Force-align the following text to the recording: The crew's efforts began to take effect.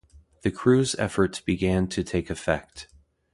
The 0.41 0.49
crew's 0.49 0.95
efforts 0.95 1.41
began 1.41 1.85
to 1.89 2.03
take 2.03 2.31
effect. 2.31 2.87